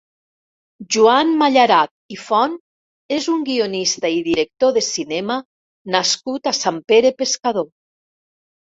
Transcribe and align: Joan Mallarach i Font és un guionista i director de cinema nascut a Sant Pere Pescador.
Joan 0.95 1.33
Mallarach 1.41 2.15
i 2.15 2.17
Font 2.21 2.57
és 3.19 3.29
un 3.35 3.45
guionista 3.51 4.13
i 4.17 4.19
director 4.31 4.75
de 4.81 4.85
cinema 4.91 5.41
nascut 5.99 6.53
a 6.55 6.59
Sant 6.65 6.85
Pere 6.93 7.17
Pescador. 7.25 7.73